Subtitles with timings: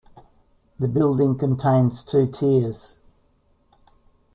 [0.79, 2.97] The building contains two tiers.